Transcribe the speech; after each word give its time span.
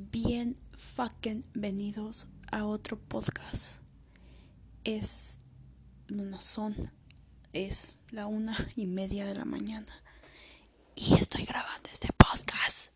bien 0.00 0.56
fucking 0.72 1.44
venidos 1.52 2.28
a 2.50 2.64
otro 2.64 2.98
podcast. 2.98 3.82
Es, 4.84 5.38
no 6.08 6.40
son, 6.40 6.74
es 7.52 7.96
la 8.10 8.26
una 8.26 8.56
y 8.76 8.86
media 8.86 9.26
de 9.26 9.34
la 9.34 9.44
mañana 9.44 10.02
y 10.96 11.14
estoy 11.14 11.44
grabando 11.44 11.90
este 11.92 12.08
podcast 12.16 12.92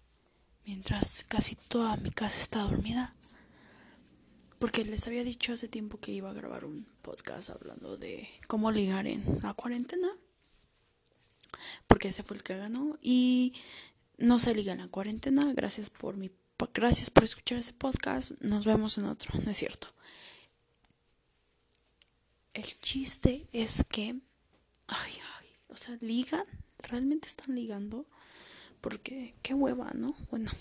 mientras 0.64 1.25
casi 1.25 1.57
toda 1.57 1.96
mi 1.96 2.11
casa 2.11 2.39
está 2.39 2.62
dormida. 2.62 3.14
Porque 4.59 4.82
les 4.84 5.07
había 5.07 5.25
dicho 5.25 5.52
hace 5.52 5.68
tiempo 5.68 6.00
que 6.00 6.12
iba 6.12 6.30
a 6.30 6.34
grabar 6.34 6.64
un 6.64 6.86
podcast 7.02 7.50
hablando 7.50 7.98
de 7.98 8.27
cómo 8.46 8.73
ligar 8.73 9.07
en 9.07 9.23
la 9.43 9.52
cuarentena. 9.52 10.09
Porque 11.86 12.09
ese 12.09 12.23
fue 12.23 12.39
el 12.39 12.43
que 12.43 12.57
ganó. 12.57 12.98
Y 13.02 13.52
no 14.16 14.39
se 14.39 14.55
liga 14.55 14.73
en 14.73 14.79
la 14.79 14.89
cuarentena. 14.89 15.52
Gracias 15.52 15.91
por 15.91 16.16
mi 16.16 16.30
gracias 16.73 17.11
por 17.11 17.25
escuchar 17.25 17.58
ese 17.58 17.72
podcast. 17.72 18.32
Nos 18.40 18.64
vemos 18.64 18.99
en 18.99 19.04
otro, 19.04 19.32
¿no 19.44 19.50
es 19.50 19.57
cierto? 19.57 19.89
El 22.53 22.64
chiste 22.80 23.49
es 23.53 23.85
que, 23.89 24.21
ay, 24.86 25.13
ay, 25.39 25.49
o 25.68 25.77
sea, 25.77 25.96
ligan, 26.00 26.44
realmente 26.79 27.27
están 27.27 27.54
ligando, 27.57 28.07
porque 28.80 29.35
qué 29.43 29.54
hueva, 29.54 29.90
¿no? 29.94 30.14
Bueno, 30.30 30.53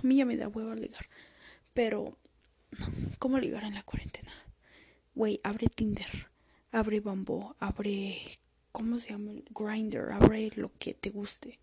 a 0.00 0.06
mí 0.06 0.16
ya 0.16 0.24
me 0.24 0.36
da 0.36 0.48
hueva 0.48 0.74
ligar, 0.74 1.06
pero, 1.74 2.18
¿cómo 3.18 3.38
ligar 3.38 3.64
en 3.64 3.74
la 3.74 3.82
cuarentena? 3.82 4.32
Güey, 5.14 5.38
abre 5.44 5.68
Tinder, 5.68 6.30
abre 6.72 7.00
Bumble, 7.00 7.54
abre, 7.60 8.16
¿cómo 8.72 8.98
se 8.98 9.10
llama? 9.10 9.32
Grinder, 9.50 10.12
abre 10.12 10.50
lo 10.56 10.72
que 10.78 10.94
te 10.94 11.10
guste. 11.10 11.58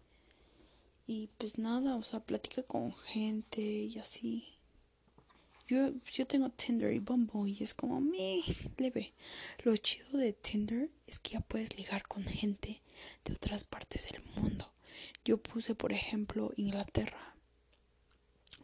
Y 1.07 1.27
pues 1.37 1.57
nada, 1.57 1.95
o 1.95 2.03
sea, 2.03 2.19
platica 2.21 2.63
con 2.63 2.95
gente 2.95 3.61
y 3.61 3.97
así. 3.99 4.45
Yo, 5.67 5.93
yo 6.11 6.27
tengo 6.27 6.49
Tinder 6.49 6.93
y 6.93 6.99
Bumble 6.99 7.49
y 7.49 7.63
es 7.63 7.73
como 7.73 8.01
me 8.01 8.43
leve. 8.77 9.13
Lo 9.63 9.75
chido 9.77 10.17
de 10.17 10.33
Tinder 10.33 10.89
es 11.07 11.19
que 11.19 11.31
ya 11.31 11.39
puedes 11.41 11.77
ligar 11.77 12.07
con 12.07 12.23
gente 12.23 12.81
de 13.23 13.33
otras 13.33 13.63
partes 13.63 14.09
del 14.11 14.21
mundo. 14.35 14.71
Yo 15.23 15.41
puse, 15.41 15.75
por 15.75 15.93
ejemplo, 15.93 16.51
Inglaterra. 16.57 17.35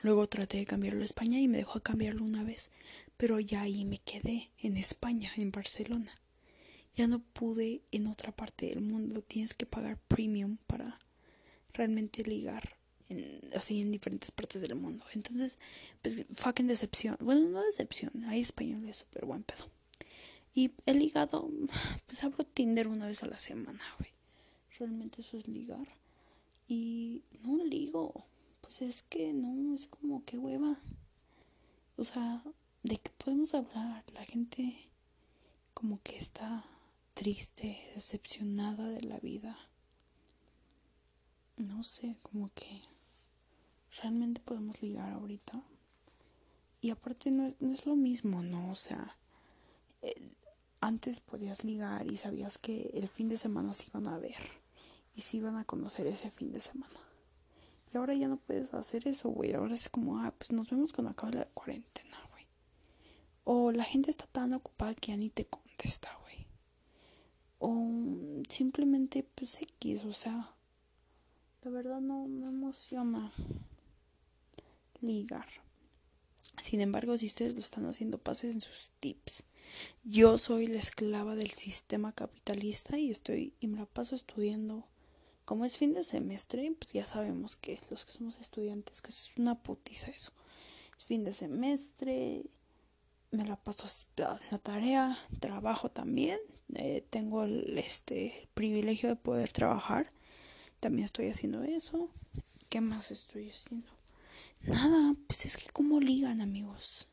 Luego 0.01 0.27
traté 0.27 0.57
de 0.57 0.65
cambiarlo 0.65 1.01
a 1.01 1.05
España 1.05 1.39
y 1.39 1.47
me 1.47 1.57
dejó 1.57 1.79
cambiarlo 1.81 2.23
una 2.23 2.43
vez. 2.43 2.71
Pero 3.15 3.39
ya 3.39 3.61
ahí 3.61 3.85
me 3.85 3.99
quedé, 3.99 4.51
en 4.59 4.77
España, 4.77 5.31
en 5.37 5.51
Barcelona. 5.51 6.21
Ya 6.95 7.07
no 7.07 7.19
pude 7.19 7.81
en 7.91 8.07
otra 8.07 8.35
parte 8.35 8.67
del 8.67 8.81
mundo. 8.81 9.21
Tienes 9.21 9.53
que 9.53 9.65
pagar 9.65 9.97
premium 10.07 10.57
para 10.67 10.99
realmente 11.77 12.23
ligar 12.23 12.77
en, 13.09 13.41
así 13.55 13.81
en 13.81 13.91
diferentes 13.91 14.31
partes 14.31 14.61
del 14.61 14.75
mundo. 14.75 15.05
Entonces, 15.13 15.57
pues 16.01 16.25
fucking 16.33 16.67
decepción. 16.67 17.17
Bueno, 17.21 17.47
no 17.47 17.63
decepción, 17.63 18.11
hay 18.25 18.41
español 18.41 18.87
es 18.87 18.97
súper 18.97 19.25
buen 19.25 19.43
pedo. 19.43 19.69
Y 20.53 20.71
he 20.85 20.93
ligado, 20.93 21.49
pues 22.07 22.23
abro 22.23 22.43
Tinder 22.43 22.87
una 22.87 23.05
vez 23.05 23.23
a 23.23 23.27
la 23.27 23.39
semana, 23.39 23.83
güey. 23.99 24.11
Realmente 24.79 25.21
eso 25.21 25.37
es 25.37 25.47
ligar. 25.47 25.87
Y 26.67 27.23
no 27.43 27.63
ligo. 27.63 28.25
Pues 28.61 28.81
es 28.81 29.03
que 29.03 29.33
no, 29.33 29.73
es 29.73 29.87
como 29.87 30.25
que 30.25 30.37
hueva. 30.37 30.77
O 31.95 32.03
sea, 32.03 32.43
¿de 32.83 32.97
qué 32.97 33.11
podemos 33.17 33.53
hablar? 33.53 34.03
La 34.13 34.25
gente 34.25 34.89
como 35.73 36.01
que 36.01 36.17
está 36.17 36.65
triste, 37.13 37.79
decepcionada 37.95 38.89
de 38.89 39.01
la 39.03 39.19
vida 39.19 39.57
no 41.57 41.83
sé, 41.83 42.15
como 42.21 42.49
que 42.53 42.81
realmente 44.01 44.41
podemos 44.41 44.81
ligar 44.81 45.11
ahorita. 45.11 45.61
Y 46.81 46.91
aparte 46.91 47.31
no 47.31 47.45
es, 47.45 47.59
no 47.59 47.71
es 47.71 47.85
lo 47.85 47.95
mismo, 47.95 48.43
¿no? 48.43 48.71
O 48.71 48.75
sea, 48.75 49.17
eh, 50.01 50.13
antes 50.79 51.19
podías 51.19 51.63
ligar 51.63 52.09
y 52.09 52.17
sabías 52.17 52.57
que 52.57 52.91
el 52.93 53.09
fin 53.09 53.29
de 53.29 53.37
semana 53.37 53.73
se 53.73 53.87
iban 53.87 54.07
a 54.07 54.17
ver 54.17 54.35
y 55.15 55.21
se 55.21 55.37
iban 55.37 55.55
a 55.57 55.65
conocer 55.65 56.05
ese 56.07 56.29
fin 56.29 56.53
de 56.53 56.59
semana. 56.59 56.99
Y 57.91 57.97
ahora 57.97 58.13
ya 58.13 58.27
no 58.27 58.37
puedes 58.37 58.73
hacer 58.73 59.07
eso, 59.07 59.29
güey. 59.29 59.53
Ahora 59.53 59.73
es 59.73 59.89
como, 59.89 60.19
ah, 60.19 60.33
pues 60.37 60.51
nos 60.51 60.69
vemos 60.69 60.93
cuando 60.93 61.11
acabe 61.11 61.37
la 61.37 61.45
cuarentena, 61.45 62.17
güey. 62.31 62.45
O 63.43 63.71
la 63.71 63.83
gente 63.83 64.11
está 64.11 64.27
tan 64.27 64.53
ocupada 64.53 64.93
que 64.93 65.11
ya 65.11 65.17
ni 65.17 65.29
te 65.29 65.45
contesta, 65.45 66.09
güey. 66.21 66.45
O 67.59 68.43
simplemente, 68.49 69.23
pues 69.23 69.61
X, 69.61 70.03
o 70.03 70.13
sea, 70.13 70.53
la 71.67 71.73
verdad 71.73 71.99
no 71.99 72.27
me 72.29 72.47
emociona 72.47 73.33
ligar. 75.01 75.49
Sin 76.61 76.79
embargo, 76.79 77.17
si 77.17 77.25
ustedes 77.25 77.55
lo 77.55 77.59
están 77.59 77.85
haciendo, 77.85 78.19
pasen 78.19 78.61
sus 78.61 78.91
tips. 79.01 79.43
Yo 80.05 80.37
soy 80.37 80.67
la 80.67 80.79
esclava 80.79 81.35
del 81.35 81.51
sistema 81.51 82.13
capitalista 82.13 82.97
y 82.97 83.11
estoy 83.11 83.53
y 83.59 83.67
me 83.67 83.79
la 83.79 83.85
paso 83.85 84.15
estudiando. 84.15 84.87
Como 85.43 85.65
es 85.65 85.77
fin 85.77 85.93
de 85.93 86.05
semestre, 86.05 86.73
pues 86.79 86.93
ya 86.93 87.05
sabemos 87.05 87.57
que 87.57 87.77
los 87.89 88.05
que 88.05 88.13
somos 88.13 88.39
estudiantes, 88.39 89.01
que 89.01 89.09
es 89.09 89.33
una 89.35 89.61
putiza 89.61 90.09
eso. 90.09 90.31
Es 90.97 91.03
fin 91.03 91.25
de 91.25 91.33
semestre, 91.33 92.45
me 93.31 93.43
la 93.43 93.57
paso 93.57 93.87
la, 94.15 94.57
tarea, 94.59 95.19
trabajo 95.41 95.91
también. 95.91 96.39
Eh, 96.75 97.05
tengo 97.09 97.43
el, 97.43 97.77
este, 97.77 98.43
el 98.43 98.47
privilegio 98.53 99.09
de 99.09 99.17
poder 99.17 99.51
trabajar 99.51 100.13
también 100.79 101.05
estoy 101.05 101.29
haciendo 101.29 101.63
eso. 101.63 102.09
¿Qué 102.69 102.81
más 102.81 103.11
estoy 103.11 103.49
haciendo? 103.49 103.87
Nada, 104.61 105.15
pues 105.27 105.45
es 105.45 105.57
que 105.57 105.69
como 105.71 105.99
ligan 105.99 106.41
amigos. 106.41 107.07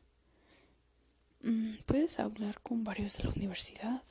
Mm, 1.41 1.75
puedes 1.85 2.19
hablar 2.19 2.61
con 2.61 2.83
varios 2.83 3.17
de 3.17 3.23
la 3.23 3.29
universidad. 3.31 4.03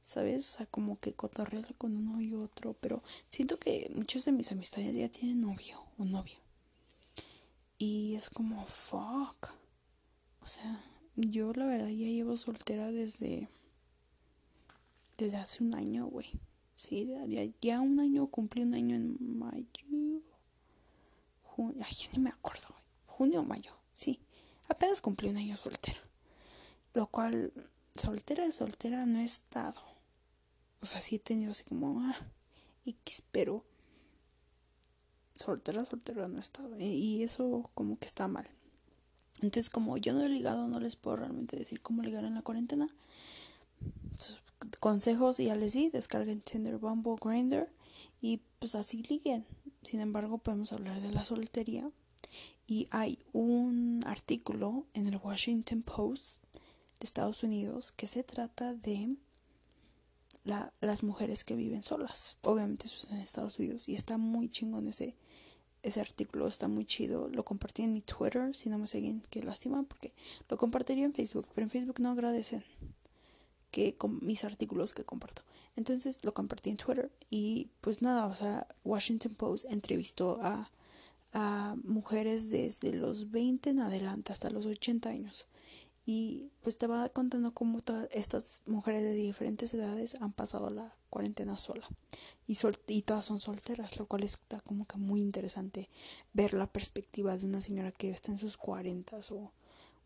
¿Sabes? 0.00 0.48
O 0.48 0.58
sea, 0.58 0.66
como 0.66 1.00
que 1.00 1.14
cotorrearle 1.14 1.74
con 1.74 1.96
uno 1.96 2.20
y 2.20 2.34
otro. 2.34 2.74
Pero 2.80 3.02
siento 3.28 3.58
que 3.58 3.90
muchos 3.94 4.24
de 4.24 4.32
mis 4.32 4.52
amistades 4.52 4.94
ya 4.94 5.08
tienen 5.08 5.40
novio 5.40 5.82
o 5.98 6.04
novia. 6.04 6.38
Y 7.78 8.14
es 8.14 8.30
como, 8.30 8.64
fuck. 8.66 9.52
O 10.42 10.46
sea, 10.46 10.82
yo 11.16 11.52
la 11.52 11.66
verdad 11.66 11.88
ya 11.88 12.06
llevo 12.06 12.36
soltera 12.36 12.92
desde... 12.92 13.48
Desde 15.18 15.36
hace 15.38 15.64
un 15.64 15.74
año, 15.74 16.06
güey. 16.06 16.30
Sí, 16.76 17.10
ya, 17.60 17.80
un 17.80 17.98
año, 18.00 18.26
cumplí 18.26 18.62
un 18.62 18.74
año 18.74 18.96
en 18.96 19.16
mayo. 19.38 19.66
Junio, 21.42 21.82
ay, 21.82 21.94
ya 21.94 22.12
ni 22.12 22.18
me 22.18 22.30
acuerdo. 22.30 22.66
Junio 23.06 23.40
o 23.40 23.44
mayo, 23.44 23.72
sí. 23.92 24.20
Apenas 24.68 25.00
cumplí 25.00 25.28
un 25.30 25.38
año 25.38 25.56
soltera. 25.56 25.98
Lo 26.92 27.06
cual, 27.06 27.52
soltera, 27.94 28.50
soltera 28.52 29.06
no 29.06 29.20
he 29.20 29.24
estado. 29.24 29.80
O 30.82 30.86
sea, 30.86 31.00
sí 31.00 31.16
he 31.16 31.18
tenido 31.18 31.52
así 31.52 31.64
como, 31.64 32.00
ah, 32.02 32.16
X, 32.84 33.22
pero 33.32 33.64
soltera, 35.34 35.84
soltera 35.86 36.28
no 36.28 36.36
he 36.36 36.40
estado. 36.40 36.78
Y 36.78 37.22
eso 37.22 37.70
como 37.74 37.98
que 37.98 38.06
está 38.06 38.28
mal. 38.28 38.46
Entonces, 39.36 39.70
como 39.70 39.96
yo 39.96 40.12
no 40.12 40.24
he 40.24 40.28
ligado, 40.28 40.68
no 40.68 40.78
les 40.78 40.96
puedo 40.96 41.16
realmente 41.16 41.56
decir 41.56 41.80
cómo 41.80 42.02
ligar 42.02 42.24
en 42.24 42.34
la 42.34 42.42
cuarentena 42.42 42.86
consejos 44.80 45.38
ya 45.38 45.54
les 45.54 45.72
di, 45.72 45.90
descarguen 45.90 46.40
Tinder, 46.40 46.78
Bumble, 46.78 47.16
Grinder 47.20 47.70
y 48.20 48.40
pues 48.58 48.74
así 48.74 49.02
liguen. 49.04 49.46
Sin 49.82 50.00
embargo, 50.00 50.38
podemos 50.38 50.72
hablar 50.72 51.00
de 51.00 51.12
la 51.12 51.24
soltería 51.24 51.90
y 52.66 52.88
hay 52.90 53.18
un 53.32 54.02
artículo 54.06 54.86
en 54.94 55.06
el 55.06 55.16
Washington 55.16 55.82
Post 55.82 56.42
de 57.00 57.04
Estados 57.04 57.42
Unidos 57.42 57.92
que 57.92 58.06
se 58.06 58.24
trata 58.24 58.74
de 58.74 59.16
la, 60.44 60.72
las 60.80 61.02
mujeres 61.02 61.44
que 61.44 61.54
viven 61.54 61.82
solas. 61.82 62.38
Obviamente 62.42 62.86
eso 62.86 63.06
es 63.06 63.12
en 63.12 63.18
Estados 63.18 63.58
Unidos 63.58 63.88
y 63.88 63.94
está 63.94 64.18
muy 64.18 64.48
chingón 64.48 64.86
ese 64.86 65.16
ese 65.86 66.00
artículo 66.00 66.48
está 66.48 66.66
muy 66.66 66.84
chido. 66.84 67.28
Lo 67.28 67.44
compartí 67.44 67.82
en 67.82 67.92
mi 67.92 68.02
Twitter. 68.02 68.54
Si 68.56 68.68
no 68.68 68.76
me 68.76 68.88
siguen, 68.88 69.22
qué 69.30 69.40
lástima, 69.42 69.84
porque 69.84 70.12
lo 70.48 70.56
compartiría 70.56 71.04
en 71.04 71.14
Facebook. 71.14 71.46
Pero 71.54 71.64
en 71.64 71.70
Facebook 71.70 72.00
no 72.00 72.10
agradecen 72.10 72.64
que 73.76 73.94
mis 74.22 74.42
artículos 74.44 74.94
que 74.94 75.04
comparto. 75.04 75.42
Entonces 75.76 76.18
lo 76.22 76.32
compartí 76.32 76.70
en 76.70 76.78
Twitter 76.78 77.12
y 77.28 77.68
pues 77.82 78.00
nada, 78.00 78.26
o 78.26 78.34
sea, 78.34 78.66
Washington 78.84 79.34
Post 79.34 79.66
entrevistó 79.68 80.38
a, 80.42 80.70
mujeres 81.84 82.48
desde 82.48 82.94
los 82.94 83.30
20 83.30 83.68
en 83.68 83.80
adelante 83.80 84.32
hasta 84.32 84.48
los 84.48 84.64
80 84.64 85.10
años. 85.10 85.46
Y 86.06 86.48
pues 86.62 86.78
te 86.78 86.86
va 86.86 87.10
contando 87.10 87.52
cómo 87.52 87.80
todas 87.80 88.08
estas 88.10 88.62
mujeres 88.64 89.02
de 89.02 89.12
diferentes 89.12 89.74
edades 89.74 90.14
han 90.22 90.32
pasado 90.32 90.70
la 90.70 90.96
cuarentena 91.10 91.58
sola. 91.58 91.86
Y, 92.46 93.02
todas 93.02 93.26
son 93.26 93.40
solteras, 93.40 93.98
lo 93.98 94.06
cual 94.06 94.22
está 94.22 94.60
como 94.60 94.86
que 94.86 94.96
muy 94.96 95.20
interesante 95.20 95.90
ver 96.32 96.54
la 96.54 96.72
perspectiva 96.72 97.36
de 97.36 97.44
una 97.44 97.60
señora 97.60 97.92
que 97.92 98.08
está 98.08 98.32
en 98.32 98.38
sus 98.38 98.56
40 98.56 99.18
o 99.32 99.52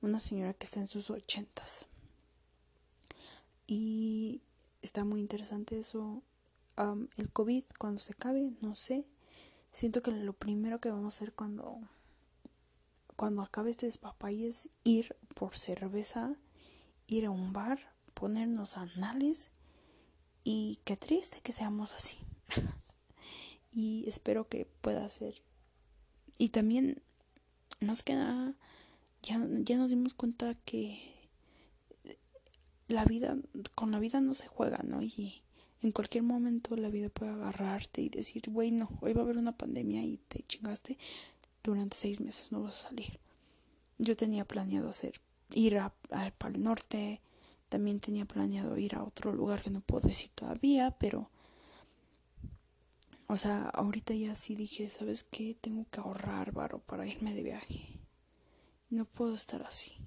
una 0.03 0.19
señora 0.19 0.55
que 0.55 0.65
está 0.65 0.81
en 0.81 0.89
sus 0.89 1.11
80 1.11 1.63
y 3.73 4.43
está 4.83 5.05
muy 5.05 5.21
interesante 5.21 5.79
eso. 5.79 6.25
el 7.17 7.31
COVID, 7.33 7.63
cuando 7.79 8.01
se 8.01 8.15
acabe, 8.15 8.57
no 8.61 8.75
sé. 8.75 9.09
Siento 9.71 10.03
que 10.03 10.11
lo 10.11 10.33
primero 10.33 10.81
que 10.81 10.91
vamos 10.91 11.15
a 11.15 11.17
hacer 11.17 11.33
cuando, 11.35 11.79
cuando 13.15 13.43
acabe 13.43 13.71
este 13.71 13.87
despapay 13.87 14.47
es 14.47 14.71
ir 14.83 15.15
por 15.37 15.57
cerveza, 15.57 16.37
ir 17.07 17.27
a 17.27 17.31
un 17.31 17.53
bar, 17.53 17.95
ponernos 18.13 18.77
anales 18.77 19.53
y 20.43 20.81
qué 20.83 20.97
triste 20.97 21.41
que 21.41 21.53
seamos 21.53 21.93
así. 21.93 22.19
y 23.71 24.05
espero 24.09 24.49
que 24.49 24.67
pueda 24.81 25.09
ser. 25.09 25.45
Y 26.39 26.49
también, 26.49 27.05
más 27.79 28.03
que 28.03 28.15
nada, 28.15 28.57
ya, 29.23 29.39
ya 29.61 29.77
nos 29.77 29.91
dimos 29.91 30.15
cuenta 30.15 30.57
que 30.65 31.20
la 32.91 33.05
vida, 33.05 33.37
con 33.75 33.91
la 33.91 33.99
vida 33.99 34.21
no 34.21 34.35
se 34.35 34.47
juega, 34.47 34.83
¿no? 34.85 35.03
Y 35.03 35.43
en 35.83 35.93
cualquier 35.93 36.25
momento 36.25 36.77
la 36.77 36.91
vida 36.91 37.09
puede 37.09 37.33
agarrarte 37.33 38.03
y 38.03 38.09
decir, 38.09 38.51
güey, 38.51 38.71
no, 38.71 38.89
hoy 39.01 39.13
va 39.13 39.23
a 39.23 39.25
haber 39.25 39.39
una 39.39 39.57
pandemia 39.57 40.03
y 40.03 40.19
te 40.29 40.45
chingaste, 40.47 40.99
durante 41.63 41.97
seis 41.97 42.21
meses 42.21 42.53
no 42.53 42.63
vas 42.63 42.85
a 42.85 42.89
salir. 42.89 43.19
Yo 43.99 44.17
tenía 44.17 44.45
planeado 44.45 44.91
hacer, 44.91 45.21
ir 45.53 45.79
a, 45.79 45.95
el 46.11 46.63
norte, 46.63 47.21
también 47.69 48.01
tenía 48.01 48.25
planeado 48.25 48.77
ir 48.77 48.95
a 48.95 49.05
otro 49.05 49.33
lugar 49.33 49.63
que 49.63 49.71
no 49.71 49.81
puedo 49.81 50.09
decir 50.09 50.31
todavía, 50.35 50.97
pero... 50.99 51.31
O 53.27 53.37
sea, 53.37 53.69
ahorita 53.69 54.13
ya 54.13 54.35
sí 54.35 54.57
dije, 54.57 54.91
¿sabes 54.91 55.23
qué? 55.23 55.55
Tengo 55.55 55.87
que 55.89 56.01
ahorrar 56.01 56.51
varo 56.51 56.81
para 56.81 57.07
irme 57.07 57.33
de 57.33 57.45
viaje. 57.45 58.01
No 58.89 59.05
puedo 59.05 59.37
estar 59.37 59.63
así. 59.63 59.99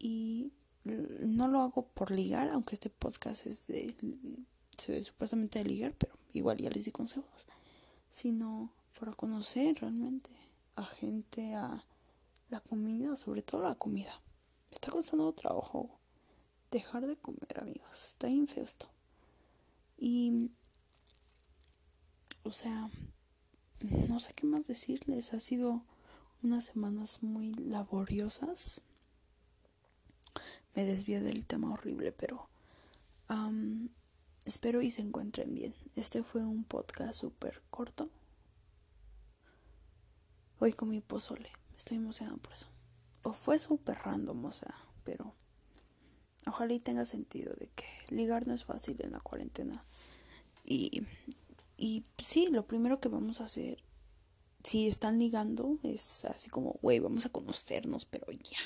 Y 0.00 0.50
no 0.84 1.48
lo 1.48 1.62
hago 1.62 1.86
por 1.88 2.10
ligar, 2.10 2.48
aunque 2.48 2.74
este 2.74 2.90
podcast 2.90 3.46
es 3.46 3.66
de 3.66 3.94
supuestamente 5.02 5.60
de 5.60 5.64
ligar, 5.64 5.94
pero 5.94 6.12
igual 6.32 6.58
ya 6.58 6.70
les 6.70 6.84
di 6.84 6.90
consejos, 6.90 7.46
sino 8.10 8.72
para 8.98 9.12
conocer 9.12 9.80
realmente 9.80 10.30
a 10.76 10.84
gente, 10.84 11.54
a 11.54 11.84
la 12.50 12.60
comida, 12.60 13.16
sobre 13.16 13.42
todo 13.42 13.62
la 13.62 13.74
comida. 13.76 14.20
Está 14.70 14.90
costando 14.90 15.32
trabajo 15.32 15.98
dejar 16.70 17.06
de 17.06 17.16
comer, 17.16 17.60
amigos. 17.60 18.08
Está 18.08 18.26
bien. 18.26 18.46
Y, 19.96 20.50
o 22.42 22.52
sea, 22.52 22.90
no 24.08 24.20
sé 24.20 24.34
qué 24.34 24.46
más 24.46 24.66
decirles. 24.66 25.32
Ha 25.32 25.40
sido 25.40 25.82
unas 26.42 26.64
semanas 26.64 27.22
muy 27.22 27.54
laboriosas 27.54 28.82
me 30.74 30.84
desvié 30.84 31.20
del 31.20 31.46
tema 31.46 31.72
horrible, 31.72 32.12
pero 32.12 32.48
espero 34.44 34.82
y 34.82 34.90
se 34.90 35.02
encuentren 35.02 35.54
bien. 35.54 35.74
Este 35.94 36.22
fue 36.22 36.44
un 36.44 36.64
podcast 36.64 37.14
súper 37.14 37.62
corto. 37.70 38.10
Hoy 40.58 40.72
comí 40.72 41.00
pozole, 41.00 41.50
estoy 41.76 41.98
emocionada 41.98 42.36
por 42.38 42.52
eso. 42.52 42.68
O 43.22 43.32
fue 43.32 43.58
súper 43.58 43.98
random, 43.98 44.44
o 44.44 44.52
sea, 44.52 44.74
pero 45.04 45.34
ojalá 46.46 46.74
y 46.74 46.80
tenga 46.80 47.04
sentido 47.04 47.54
de 47.54 47.68
que 47.68 47.86
ligar 48.10 48.46
no 48.46 48.54
es 48.54 48.64
fácil 48.64 48.96
en 49.00 49.12
la 49.12 49.20
cuarentena. 49.20 49.84
Y, 50.64 51.02
y 51.76 52.04
sí, 52.18 52.48
lo 52.48 52.66
primero 52.66 53.00
que 53.00 53.08
vamos 53.08 53.40
a 53.40 53.44
hacer, 53.44 53.82
si 54.62 54.88
están 54.88 55.18
ligando, 55.18 55.78
es 55.82 56.24
así 56.24 56.50
como, 56.50 56.78
güey, 56.82 56.98
vamos 56.98 57.26
a 57.26 57.30
conocernos, 57.30 58.04
pero 58.06 58.30
ya 58.30 58.58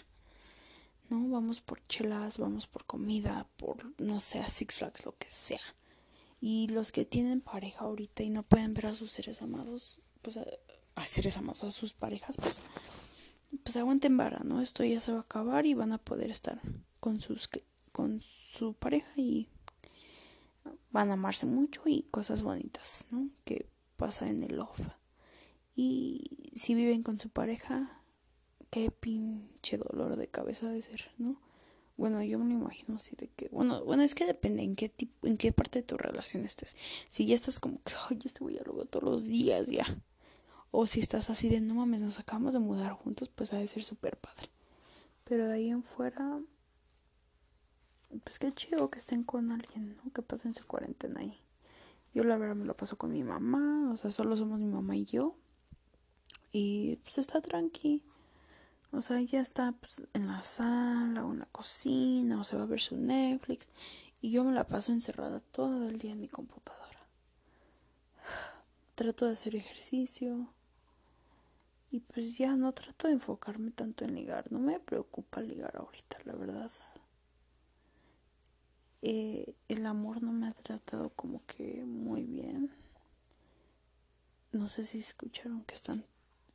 ¿no? 1.09 1.29
Vamos 1.29 1.61
por 1.61 1.87
chelas, 1.87 2.39
vamos 2.39 2.67
por 2.67 2.85
comida, 2.85 3.49
por, 3.57 3.95
no 4.01 4.21
sé, 4.21 4.39
a 4.41 4.49
Six 4.49 4.79
Flags, 4.79 5.05
lo 5.05 5.17
que 5.17 5.29
sea. 5.31 5.61
Y 6.41 6.69
los 6.69 6.93
que 6.93 7.05
tienen 7.05 7.41
pareja 7.41 7.85
ahorita 7.85 8.23
y 8.23 8.31
no 8.31 8.43
pueden 8.43 8.75
ver 8.75 8.87
a 8.87 8.95
sus 8.95 9.11
seres 9.11 9.43
amados, 9.43 10.01
pues 10.23 10.37
a, 10.37 11.07
seres 11.07 11.37
amados, 11.37 11.65
a 11.65 11.71
sus 11.71 11.95
parejas, 11.95 12.37
pues, 12.37 12.61
pues 13.63 13.77
aguanten 13.77 14.17
vara, 14.17 14.41
¿no? 14.45 14.61
Esto 14.61 14.85
ya 14.85 15.01
se 15.01 15.13
va 15.13 15.19
a 15.19 15.23
acabar 15.23 15.67
y 15.67 15.75
van 15.75 15.93
a 15.93 15.99
poder 15.99 16.31
estar 16.31 16.61
con 17.01 17.21
sus 17.21 17.49
con 17.93 18.21
su 18.21 18.75
pareja 18.75 19.11
y 19.17 19.49
van 20.91 21.11
a 21.11 21.15
amarse 21.15 21.47
mucho 21.47 21.83
y 21.87 22.05
cosas 22.11 22.43
bonitas, 22.43 23.07
¿no? 23.11 23.29
Que 23.45 23.69
pasa 23.97 24.29
en 24.29 24.43
el 24.43 24.57
love. 24.57 24.79
Y 25.75 26.51
si 26.55 26.75
viven 26.75 27.03
con 27.03 27.19
su 27.19 27.29
pareja, 27.29 27.98
qué 28.71 28.91
pinche 28.91 29.79
dolor 29.79 30.17
de 30.17 30.29
cabeza 30.29 30.69
de 30.69 30.83
ser, 30.83 31.11
¿no? 31.19 31.41
Bueno, 31.97 32.23
yo 32.23 32.39
me 32.39 32.55
imagino 32.55 32.97
así 32.97 33.17
de 33.17 33.29
que, 33.29 33.49
bueno, 33.49 33.85
bueno, 33.85 34.05
es 34.05 34.15
que 34.15 34.25
depende 34.25 34.63
en 34.63 34.77
qué 34.77 34.89
tipo, 34.89 35.27
en 35.27 35.37
qué 35.37 35.53
parte 35.53 35.81
de 35.81 35.83
tu 35.83 35.97
relación 35.97 36.45
estés. 36.45 36.77
Si 37.11 37.27
ya 37.27 37.35
estás 37.35 37.59
como 37.59 37.83
que, 37.83 37.93
ay, 38.09 38.19
este 38.25 38.45
voy 38.45 38.57
a 38.57 38.63
luego 38.63 38.85
todos 38.85 39.05
los 39.05 39.25
días 39.25 39.67
ya. 39.67 39.85
O 40.71 40.87
si 40.87 41.01
estás 41.01 41.29
así 41.29 41.49
de, 41.49 41.61
no 41.61 41.75
mames, 41.75 42.01
nos 42.01 42.21
acabamos 42.21 42.53
de 42.53 42.61
mudar 42.61 42.93
juntos, 42.93 43.29
pues 43.29 43.53
ha 43.53 43.57
de 43.59 43.67
ser 43.67 43.83
súper 43.83 44.17
padre. 44.17 44.49
Pero 45.25 45.47
de 45.49 45.55
ahí 45.55 45.71
en 45.71 45.83
fuera, 45.83 46.41
pues 48.25 48.39
qué 48.39 48.53
chido 48.55 48.91
que 48.91 48.99
estén 48.99 49.25
con 49.25 49.51
alguien, 49.51 49.97
¿no? 49.97 50.13
Que 50.13 50.23
pasen 50.23 50.55
su 50.55 50.67
cuarentena 50.67 51.21
ahí. 51.21 51.37
Yo 52.15 52.25
la 52.25 52.37
verdad 52.37 52.57
me 52.57 52.65
lo 52.65 52.77
paso 52.77 52.97
con 52.97 53.13
mi 53.13 53.23
mamá, 53.23 53.91
o 53.93 53.97
sea, 53.97 54.11
solo 54.11 54.37
somos 54.37 54.61
mi 54.61 54.67
mamá 54.67 54.97
y 54.97 55.05
yo. 55.05 55.37
Y 56.53 56.97
pues 56.97 57.19
está 57.19 57.41
tranqui. 57.41 58.03
O 58.91 59.03
sea, 59.03 59.21
ya 59.21 59.41
está 59.41 59.73
pues, 59.73 60.03
en 60.15 60.27
la 60.27 60.41
sala 60.43 61.25
o 61.25 61.33
en 61.33 61.41
la 61.41 61.47
cocina 61.47 62.41
o 62.41 62.45
se 62.45 62.57
va 62.57 62.63
a 62.63 62.67
ver 62.67 62.81
su 62.81 62.97
Netflix 62.97 63.69
y 64.21 64.31
yo 64.31 64.45
me 64.45 64.53
la 64.53 64.67
paso 64.67 64.93
encerrada 64.93 65.41
todo 65.41 65.89
el 65.89 65.99
día 65.99 66.13
en 66.13 66.21
mi 66.21 66.29
computadora. 66.29 67.07
Trato 68.95 69.27
de 69.27 69.33
hacer 69.33 69.55
ejercicio 69.55 70.53
y 71.91 72.01
pues 72.01 72.37
ya 72.37 72.57
no 72.57 72.73
trato 72.73 73.07
de 73.07 73.15
enfocarme 73.15 73.71
tanto 73.71 74.05
en 74.05 74.15
ligar. 74.15 74.51
No 74.53 74.59
me 74.59 74.79
preocupa 74.81 75.41
ligar 75.41 75.77
ahorita, 75.77 76.19
la 76.25 76.35
verdad. 76.35 76.71
Eh, 79.01 79.55
el 79.69 79.87
amor 79.87 80.23
no 80.23 80.33
me 80.33 80.49
ha 80.49 80.53
tratado 80.53 81.11
como 81.11 81.45
que 81.47 81.85
muy 81.85 82.25
bien. 82.25 82.71
No 84.53 84.69
sé 84.69 84.85
si 84.85 84.99
escucharon 84.99 85.63
que 85.65 85.75
están 85.75 86.05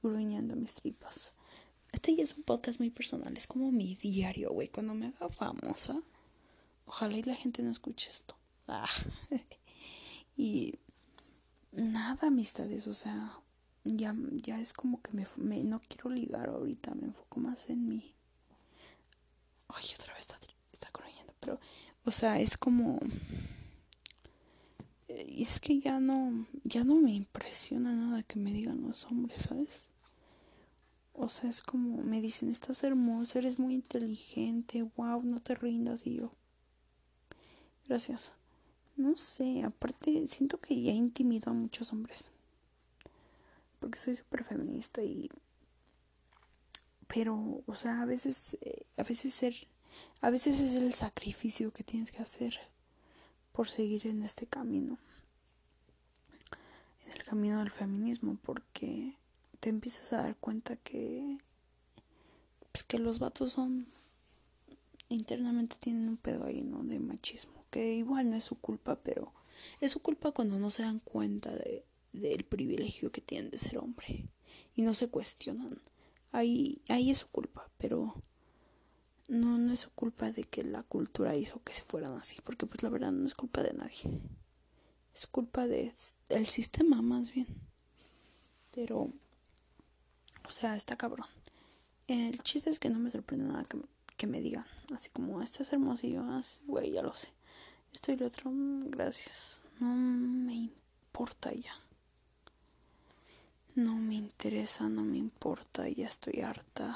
gruñendo 0.01 0.55
mis 0.55 0.73
tripas. 0.73 1.33
Este 1.93 2.15
ya 2.15 2.23
es 2.23 2.35
un 2.35 2.43
podcast 2.43 2.79
muy 2.79 2.89
personal, 2.89 3.37
es 3.37 3.47
como 3.47 3.71
mi 3.71 3.95
diario, 3.95 4.51
güey. 4.51 4.67
Cuando 4.67 4.95
me 4.95 5.05
haga 5.05 5.29
famosa, 5.29 6.01
ojalá 6.85 7.15
y 7.15 7.21
la 7.23 7.35
gente 7.35 7.61
no 7.61 7.71
escuche 7.71 8.09
esto. 8.09 8.35
Ah. 8.67 8.89
y 10.35 10.79
nada, 11.71 12.27
amistades, 12.27 12.87
o 12.87 12.95
sea, 12.95 13.39
ya, 13.83 14.15
ya 14.31 14.59
es 14.59 14.73
como 14.73 15.01
que 15.01 15.11
me, 15.13 15.63
no 15.63 15.79
quiero 15.87 16.09
ligar 16.09 16.49
ahorita, 16.49 16.95
me 16.95 17.05
enfoco 17.07 17.39
más 17.39 17.69
en 17.69 17.87
mí. 17.87 18.15
Ay, 19.69 19.85
otra 19.95 20.13
vez 20.13 20.21
está, 20.21 20.39
está 20.71 20.89
corriendo, 20.91 21.33
pero, 21.39 21.59
o 22.05 22.11
sea, 22.11 22.39
es 22.39 22.57
como... 22.57 22.99
Y 25.07 25.43
es 25.43 25.59
que 25.59 25.79
ya 25.79 25.99
no, 25.99 26.47
ya 26.63 26.83
no 26.83 26.95
me 26.95 27.13
impresiona 27.13 27.93
nada 27.93 28.23
que 28.23 28.39
me 28.39 28.51
digan 28.51 28.81
los 28.81 29.05
hombres, 29.05 29.43
¿sabes? 29.43 29.92
O 31.13 31.29
sea, 31.29 31.49
es 31.49 31.61
como 31.61 32.01
me 32.03 32.21
dicen, 32.21 32.49
estás 32.49 32.83
hermosa, 32.83 33.39
eres 33.39 33.59
muy 33.59 33.75
inteligente, 33.75 34.83
wow, 34.95 35.21
no 35.23 35.39
te 35.39 35.55
rindas. 35.55 36.07
Y 36.07 36.15
yo, 36.15 36.31
gracias. 37.87 38.33
No 38.95 39.15
sé, 39.15 39.63
aparte 39.63 40.27
siento 40.27 40.59
que 40.59 40.79
ya 40.81 40.91
intimido 40.91 41.51
a 41.51 41.53
muchos 41.53 41.91
hombres. 41.93 42.31
Porque 43.79 43.99
soy 43.99 44.15
súper 44.15 44.43
feminista 44.43 45.01
y... 45.01 45.29
Pero, 47.07 47.63
o 47.65 47.75
sea, 47.75 48.01
a 48.01 48.05
veces, 48.05 48.57
eh, 48.61 48.85
a 48.97 49.03
veces 49.03 49.33
ser, 49.33 49.53
a 50.21 50.29
veces 50.31 50.59
es 50.59 50.75
el 50.75 50.93
sacrificio 50.93 51.71
que 51.71 51.83
tienes 51.83 52.11
que 52.11 52.23
hacer 52.23 52.59
por 53.51 53.67
seguir 53.67 54.07
en 54.07 54.21
este 54.21 54.47
camino. 54.47 54.97
En 57.05 57.11
el 57.13 57.23
camino 57.23 57.59
del 57.59 57.69
feminismo, 57.69 58.37
porque 58.41 59.15
te 59.63 59.69
empiezas 59.69 60.11
a 60.11 60.23
dar 60.23 60.35
cuenta 60.35 60.75
que 60.75 61.37
pues 62.73 62.83
que 62.83 62.99
los 62.99 63.19
vatos 63.19 63.53
son 63.53 63.87
internamente 65.07 65.77
tienen 65.79 66.09
un 66.09 66.17
pedo 66.17 66.43
ahí, 66.43 66.63
¿no? 66.63 66.83
De 66.83 66.99
machismo, 66.99 67.63
que 67.69 67.93
igual 67.93 68.29
no 68.29 68.35
es 68.35 68.43
su 68.43 68.59
culpa, 68.59 68.99
pero 69.01 69.31
es 69.79 69.93
su 69.93 70.01
culpa 70.01 70.33
cuando 70.33 70.59
no 70.59 70.69
se 70.69 70.83
dan 70.83 70.99
cuenta 70.99 71.49
de, 71.55 71.85
del 72.11 72.43
privilegio 72.43 73.09
que 73.13 73.21
tienen 73.21 73.51
de 73.51 73.57
ser 73.57 73.77
hombre 73.77 74.27
y 74.75 74.81
no 74.81 74.93
se 74.93 75.07
cuestionan. 75.07 75.79
Ahí, 76.33 76.81
ahí 76.89 77.09
es 77.09 77.19
su 77.19 77.29
culpa, 77.29 77.71
pero 77.77 78.21
no, 79.29 79.57
no 79.59 79.71
es 79.71 79.79
su 79.79 79.91
culpa 79.91 80.33
de 80.33 80.43
que 80.43 80.65
la 80.65 80.83
cultura 80.83 81.37
hizo 81.37 81.63
que 81.63 81.73
se 81.73 81.83
fueran 81.83 82.15
así, 82.15 82.41
porque 82.43 82.65
pues 82.65 82.83
la 82.83 82.89
verdad 82.89 83.13
no 83.13 83.25
es 83.25 83.33
culpa 83.33 83.63
de 83.63 83.75
nadie. 83.75 84.19
Es 85.15 85.25
culpa 85.25 85.67
de, 85.67 85.93
del 86.27 86.47
sistema 86.47 87.01
más 87.01 87.31
bien. 87.31 87.47
Pero 88.71 89.13
o 90.47 90.51
sea, 90.51 90.75
está 90.75 90.95
cabrón. 90.97 91.27
El 92.07 92.41
chiste 92.43 92.69
es 92.69 92.79
que 92.79 92.89
no 92.89 92.99
me 92.99 93.09
sorprende 93.09 93.45
nada 93.47 93.65
que, 93.65 93.77
que 94.17 94.27
me 94.27 94.41
digan. 94.41 94.65
Así 94.93 95.09
como, 95.09 95.41
estás 95.41 95.71
hermoso 95.73 96.05
y 96.07 96.13
yo, 96.13 96.23
güey, 96.65 96.91
ya 96.91 97.01
lo 97.01 97.15
sé. 97.15 97.29
Esto 97.93 98.11
y 98.11 98.17
lo 98.17 98.27
otro, 98.27 98.51
mm, 98.51 98.89
gracias. 98.89 99.61
No 99.79 99.87
me 99.95 100.53
importa 100.53 101.51
ya. 101.53 101.73
no 103.75 103.95
me 103.95 104.15
interesa, 104.15 104.87
no 104.89 105.03
me 105.03 105.17
importa, 105.17 105.87
ya 105.89 106.05
estoy 106.05 106.41
harta 106.41 106.95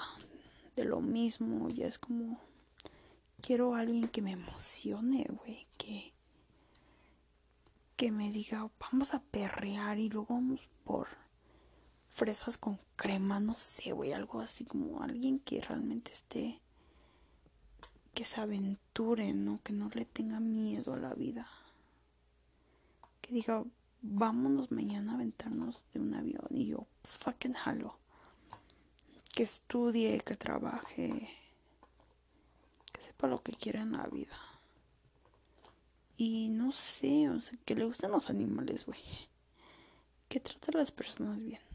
de 0.75 0.85
lo 0.85 1.01
mismo, 1.01 1.69
ya 1.69 1.87
es 1.87 1.97
como 1.97 2.39
quiero 3.41 3.73
a 3.75 3.79
alguien 3.79 4.07
que 4.09 4.21
me 4.21 4.31
emocione, 4.31 5.25
güey, 5.29 5.67
que 5.77 6.13
que 7.95 8.11
me 8.11 8.31
diga, 8.31 8.69
vamos 8.79 9.15
a 9.15 9.23
perrear 9.23 9.97
y 9.97 10.09
luego 10.09 10.35
vamos 10.35 10.69
por 10.83 11.07
fresas 12.17 12.57
con 12.57 12.79
crema, 12.95 13.39
no 13.39 13.53
sé, 13.53 13.91
güey, 13.91 14.11
algo 14.11 14.39
así 14.39 14.65
como 14.65 15.03
alguien 15.03 15.39
que 15.39 15.61
realmente 15.61 16.11
esté 16.11 16.59
que 18.15 18.25
se 18.25 18.41
aventure, 18.41 19.31
¿no? 19.35 19.61
Que 19.63 19.73
no 19.73 19.91
le 19.93 20.03
tenga 20.03 20.39
miedo 20.39 20.95
a 20.95 20.97
la 20.97 21.13
vida. 21.13 21.47
Que 23.21 23.31
diga, 23.31 23.63
vámonos 24.01 24.71
mañana 24.71 25.11
a 25.11 25.15
aventarnos 25.15 25.85
de 25.93 25.99
un 25.99 26.15
avión 26.15 26.47
y 26.49 26.65
yo 26.65 26.87
fucking 27.03 27.53
jalo. 27.53 27.99
Que 29.35 29.43
estudie, 29.43 30.19
que 30.21 30.35
trabaje, 30.35 31.29
que 32.91 33.01
sepa 33.01 33.27
lo 33.27 33.43
que 33.43 33.51
quiera 33.51 33.83
en 33.83 33.91
la 33.91 34.07
vida. 34.07 34.39
Y 36.17 36.49
no 36.49 36.71
sé, 36.71 37.29
o 37.29 37.39
sea, 37.39 37.59
que 37.63 37.75
le 37.75 37.85
gustan 37.85 38.09
los 38.09 38.31
animales, 38.31 38.87
güey. 38.87 38.99
Que 40.27 40.39
trata 40.39 40.71
a 40.71 40.77
las 40.79 40.91
personas 40.91 41.39
bien. 41.39 41.66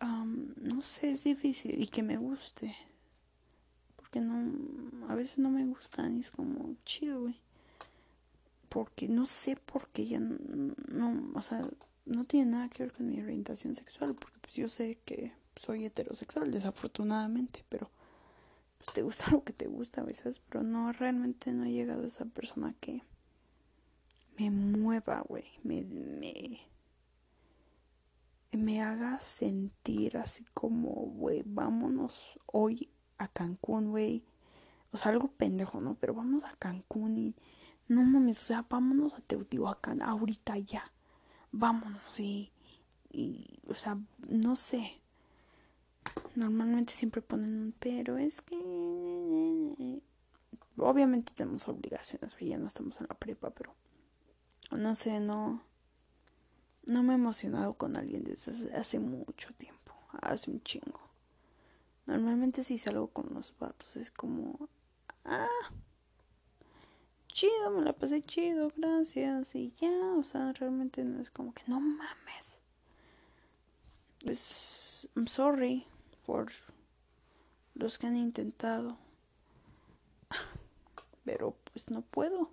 No 0.00 0.82
sé, 0.82 1.10
es 1.10 1.24
difícil. 1.24 1.80
Y 1.80 1.86
que 1.86 2.02
me 2.02 2.16
guste 2.16 2.74
no, 4.20 5.08
a 5.08 5.14
veces 5.14 5.38
no 5.38 5.50
me 5.50 5.64
gustan 5.64 6.16
y 6.16 6.20
es 6.20 6.30
como 6.30 6.76
chido, 6.84 7.22
güey. 7.22 7.40
Porque 8.68 9.08
no 9.08 9.26
sé 9.26 9.56
por 9.56 9.88
qué 9.88 10.06
ya 10.06 10.20
no, 10.20 11.32
o 11.34 11.42
sea, 11.42 11.66
no 12.04 12.24
tiene 12.24 12.52
nada 12.52 12.68
que 12.68 12.84
ver 12.84 12.92
con 12.92 13.08
mi 13.08 13.20
orientación 13.20 13.74
sexual, 13.74 14.14
porque 14.14 14.38
pues 14.40 14.54
yo 14.54 14.68
sé 14.68 14.98
que 15.04 15.32
soy 15.54 15.86
heterosexual, 15.86 16.50
desafortunadamente, 16.50 17.64
pero 17.68 17.90
pues 18.78 18.92
te 18.92 19.02
gusta 19.02 19.26
lo 19.32 19.44
que 19.44 19.52
te 19.52 19.66
gusta, 19.66 20.04
¿sabes? 20.14 20.40
Pero 20.48 20.62
no, 20.62 20.92
realmente 20.92 21.52
no 21.52 21.64
he 21.64 21.72
llegado 21.72 22.04
a 22.04 22.08
esa 22.08 22.26
persona 22.26 22.74
que 22.80 23.02
me 24.38 24.50
mueva, 24.50 25.24
güey, 25.26 25.44
me, 25.62 25.82
me 28.56 28.82
haga 28.82 29.20
sentir 29.20 30.16
así 30.16 30.44
como, 30.54 30.90
güey, 30.90 31.42
vámonos 31.46 32.38
hoy 32.46 32.90
a 33.18 33.28
Cancún, 33.28 33.90
güey. 33.90 34.24
O 34.92 34.96
sea, 34.96 35.12
algo 35.12 35.28
pendejo, 35.28 35.80
¿no? 35.80 35.94
Pero 35.94 36.14
vamos 36.14 36.44
a 36.44 36.56
Cancún 36.56 37.16
y 37.16 37.36
no 37.88 38.02
mames, 38.02 38.42
o 38.42 38.46
sea, 38.46 38.66
vámonos 38.68 39.14
a 39.14 39.20
Teotihuacán 39.20 40.02
ahorita 40.02 40.58
ya. 40.58 40.92
Vámonos 41.52 42.18
y, 42.18 42.52
y 43.10 43.60
o 43.68 43.74
sea, 43.74 43.98
no 44.28 44.56
sé. 44.56 45.00
Normalmente 46.34 46.92
siempre 46.92 47.22
ponen 47.22 47.58
un 47.58 47.74
pero, 47.78 48.18
es 48.18 48.40
que 48.40 48.56
obviamente 50.76 51.32
tenemos 51.34 51.68
obligaciones, 51.68 52.36
ya 52.38 52.58
no 52.58 52.66
estamos 52.66 53.00
en 53.00 53.06
la 53.08 53.14
prepa, 53.14 53.50
pero 53.50 53.74
no 54.70 54.94
sé, 54.94 55.20
no 55.20 55.62
no 56.86 57.02
me 57.02 57.12
he 57.12 57.16
emocionado 57.16 57.74
con 57.74 57.96
alguien 57.96 58.24
desde 58.24 58.74
hace 58.74 58.98
mucho 58.98 59.52
tiempo, 59.54 59.92
hace 60.22 60.50
un 60.50 60.62
chingo. 60.62 61.00
Normalmente 62.06 62.62
si 62.62 62.78
salgo 62.78 63.08
con 63.08 63.34
los 63.34 63.54
vatos 63.58 63.96
es 63.96 64.10
como, 64.10 64.68
ah, 65.24 65.46
chido, 67.28 67.70
me 67.70 67.82
la 67.82 67.92
pasé 67.92 68.22
chido, 68.22 68.72
gracias, 68.76 69.54
y 69.54 69.72
ya, 69.80 70.14
o 70.16 70.22
sea, 70.22 70.52
realmente 70.52 71.04
no 71.04 71.20
es 71.20 71.30
como 71.30 71.52
que, 71.52 71.62
no 71.66 71.80
mames. 71.80 72.62
Pues, 74.24 75.08
I'm 75.14 75.26
sorry 75.26 75.86
por 76.24 76.50
los 77.74 77.98
que 77.98 78.06
han 78.06 78.16
intentado. 78.16 78.96
Pero 81.24 81.56
pues 81.72 81.90
no 81.90 82.02
puedo. 82.02 82.50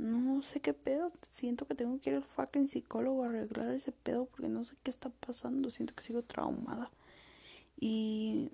No 0.00 0.42
sé 0.42 0.60
qué 0.60 0.72
pedo. 0.72 1.08
Siento 1.22 1.66
que 1.66 1.74
tengo 1.74 2.00
que 2.00 2.08
ir 2.10 2.16
al 2.16 2.24
fucking 2.24 2.68
psicólogo 2.68 3.22
a 3.22 3.26
arreglar 3.26 3.70
ese 3.70 3.92
pedo 3.92 4.24
porque 4.24 4.48
no 4.48 4.64
sé 4.64 4.74
qué 4.82 4.90
está 4.90 5.10
pasando. 5.10 5.70
Siento 5.70 5.94
que 5.94 6.02
sigo 6.02 6.22
traumada. 6.22 6.90
Y 7.78 8.50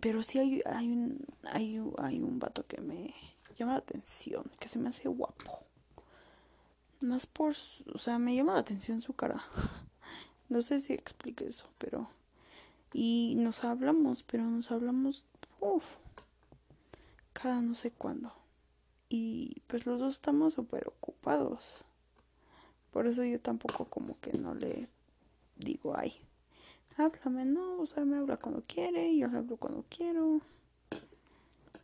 pero 0.00 0.22
sí 0.22 0.38
hay, 0.38 0.62
hay 0.66 0.92
un 0.92 1.26
hay, 1.44 1.80
hay 1.98 2.20
un 2.20 2.38
vato 2.38 2.66
que 2.66 2.80
me 2.82 3.14
llama 3.56 3.72
la 3.72 3.78
atención, 3.78 4.44
que 4.58 4.68
se 4.68 4.78
me 4.78 4.90
hace 4.90 5.08
guapo. 5.08 5.64
Más 7.00 7.24
por, 7.24 7.54
o 7.94 7.98
sea, 7.98 8.18
me 8.18 8.36
llama 8.36 8.54
la 8.54 8.60
atención 8.60 9.00
su 9.00 9.14
cara. 9.14 9.42
no 10.50 10.60
sé 10.60 10.80
si 10.80 10.92
explique 10.92 11.46
eso, 11.48 11.70
pero 11.78 12.10
y 12.92 13.36
nos 13.36 13.64
hablamos, 13.64 14.22
pero 14.22 14.44
nos 14.44 14.70
hablamos 14.70 15.24
uff, 15.60 15.96
cada 17.32 17.62
no 17.62 17.74
sé 17.74 17.90
cuándo. 17.90 18.39
Y 19.12 19.60
pues 19.66 19.86
los 19.86 19.98
dos 19.98 20.14
estamos 20.14 20.54
súper 20.54 20.86
ocupados. 20.86 21.84
Por 22.92 23.08
eso 23.08 23.24
yo 23.24 23.40
tampoco 23.40 23.84
como 23.86 24.18
que 24.20 24.32
no 24.38 24.54
le 24.54 24.88
digo, 25.56 25.96
ay, 25.96 26.14
háblame, 26.96 27.44
no, 27.44 27.80
o 27.80 27.86
sea, 27.86 28.04
me 28.04 28.18
habla 28.18 28.36
cuando 28.36 28.62
quiere, 28.66 29.16
yo 29.16 29.26
le 29.26 29.38
hablo 29.38 29.56
cuando 29.56 29.84
quiero. 29.90 30.40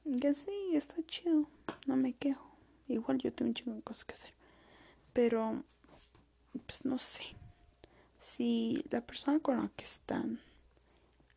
Y 0.05 0.25
así, 0.25 0.53
está 0.73 0.95
chido, 1.07 1.49
no 1.87 1.97
me 1.97 2.13
quejo. 2.13 2.49
Igual 2.87 3.19
yo 3.19 3.33
tengo 3.33 3.49
un 3.49 3.55
chingo 3.55 3.75
de 3.75 3.83
cosas 3.83 4.05
que 4.05 4.15
hacer. 4.15 4.33
Pero, 5.13 5.65
pues 6.65 6.85
no 6.85 6.97
sé. 6.97 7.25
Si 8.21 8.85
la 8.91 9.01
persona 9.01 9.41
con 9.41 9.57
la 9.57 9.69
que 9.75 9.85
están 9.85 10.41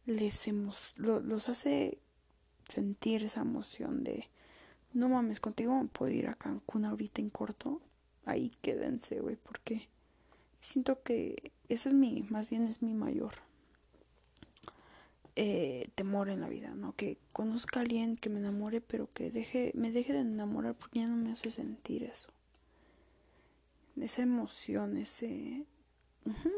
les 0.05 0.47
los 0.97 1.49
hace 1.49 1.97
sentir 2.67 3.23
esa 3.23 3.41
emoción 3.41 4.03
de 4.03 4.29
no 4.93 5.09
mames, 5.09 5.39
contigo 5.39 5.87
puedo 5.91 6.11
ir 6.11 6.27
a 6.27 6.33
Cancún 6.33 6.85
ahorita 6.85 7.21
en 7.21 7.29
corto, 7.29 7.81
ahí 8.25 8.51
quédense, 8.61 9.19
güey, 9.19 9.35
porque 9.35 9.87
siento 10.59 11.01
que 11.03 11.51
ese 11.67 11.89
es 11.89 11.95
mi, 11.95 12.23
más 12.29 12.49
bien 12.49 12.63
es 12.63 12.81
mi 12.81 12.93
mayor 12.93 13.33
eh, 15.35 15.87
temor 15.95 16.29
en 16.29 16.41
la 16.41 16.49
vida, 16.49 16.73
¿no? 16.75 16.95
Que 16.95 17.17
conozca 17.31 17.79
a 17.79 17.83
alguien 17.83 18.17
que 18.17 18.29
me 18.29 18.39
enamore, 18.39 18.81
pero 18.81 19.11
que 19.13 19.31
deje, 19.31 19.71
me 19.73 19.91
deje 19.91 20.11
de 20.11 20.19
enamorar 20.19 20.75
porque 20.75 20.99
ya 20.99 21.07
no 21.07 21.15
me 21.15 21.31
hace 21.31 21.49
sentir 21.49 22.03
eso. 22.03 22.29
Esa 23.95 24.21
emoción, 24.21 24.97
ese... 24.97 25.65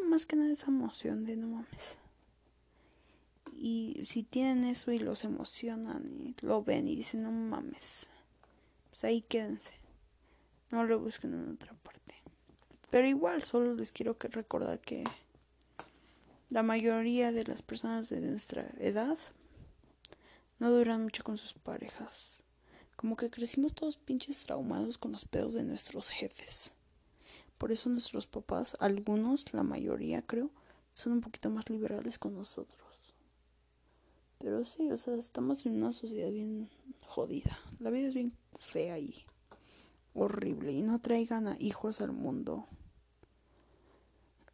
más 0.09 0.25
que 0.25 0.35
nada 0.35 0.51
esa 0.51 0.67
emoción 0.67 1.25
de 1.25 1.35
no 1.37 1.47
mames. 1.47 1.97
Y 3.55 4.01
si 4.05 4.23
tienen 4.23 4.63
eso 4.63 4.91
y 4.91 4.97
los 4.97 5.23
emocionan 5.23 6.03
y 6.19 6.35
lo 6.43 6.63
ven 6.63 6.87
y 6.87 6.95
dicen 6.95 7.21
no 7.21 7.31
mames, 7.31 8.09
pues 9.01 9.09
ahí 9.09 9.21
quédense. 9.23 9.73
No 10.69 10.83
lo 10.83 10.99
busquen 10.99 11.33
en 11.33 11.53
otra 11.53 11.73
parte. 11.73 12.13
Pero 12.91 13.07
igual, 13.07 13.41
solo 13.41 13.73
les 13.73 13.91
quiero 13.91 14.19
que 14.19 14.27
recordar 14.27 14.79
que 14.79 15.03
la 16.49 16.61
mayoría 16.61 17.31
de 17.31 17.43
las 17.43 17.63
personas 17.63 18.09
de 18.09 18.21
nuestra 18.21 18.69
edad 18.77 19.17
no 20.59 20.69
duran 20.69 21.01
mucho 21.01 21.23
con 21.23 21.39
sus 21.39 21.53
parejas. 21.53 22.43
Como 22.95 23.15
que 23.15 23.31
crecimos 23.31 23.73
todos 23.73 23.97
pinches 23.97 24.45
traumados 24.45 24.99
con 24.99 25.13
los 25.13 25.25
pedos 25.25 25.55
de 25.55 25.63
nuestros 25.63 26.11
jefes. 26.11 26.73
Por 27.57 27.71
eso 27.71 27.89
nuestros 27.89 28.27
papás, 28.27 28.77
algunos, 28.79 29.51
la 29.51 29.63
mayoría 29.63 30.21
creo, 30.21 30.51
son 30.93 31.13
un 31.13 31.21
poquito 31.21 31.49
más 31.49 31.71
liberales 31.71 32.19
con 32.19 32.35
nosotros. 32.35 32.90
Pero 34.41 34.65
sí, 34.65 34.91
o 34.91 34.97
sea, 34.97 35.15
estamos 35.15 35.65
en 35.65 35.75
una 35.75 35.91
sociedad 35.91 36.31
bien 36.31 36.69
jodida. 37.05 37.59
La 37.79 37.89
vida 37.89 38.07
es 38.07 38.15
bien 38.15 38.33
fea 38.59 38.97
y 38.97 39.13
horrible. 40.13 40.71
Y 40.71 40.81
no 40.81 40.99
traigan 40.99 41.47
a 41.47 41.55
hijos 41.59 42.01
al 42.01 42.11
mundo 42.11 42.67